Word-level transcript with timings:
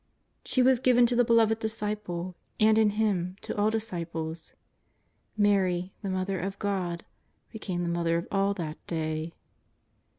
She 0.43 0.63
was 0.63 0.79
given 0.79 1.05
to 1.05 1.15
the 1.15 1.23
Beloved 1.23 1.59
Disciple, 1.59 2.35
and 2.59 2.79
in 2.79 2.89
him 2.97 3.35
to 3.43 3.55
all 3.55 3.69
disciples. 3.69 4.55
Mary, 5.37 5.93
the 6.01 6.09
Mother 6.09 6.39
of 6.39 6.57
God, 6.57 7.05
became 7.51 7.83
the 7.83 7.87
Mother 7.87 8.17
of 8.17 8.23
us 8.23 8.27
all 8.31 8.55
that 8.55 8.83
day. 8.87 9.35